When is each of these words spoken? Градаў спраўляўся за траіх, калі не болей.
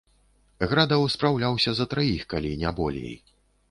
Градаў 0.71 1.05
спраўляўся 1.17 1.71
за 1.83 1.89
траіх, 1.95 2.27
калі 2.35 2.59
не 2.67 2.77
болей. 2.83 3.19